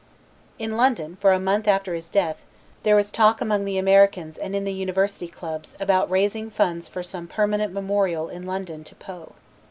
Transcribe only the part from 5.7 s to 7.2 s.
about raising funds for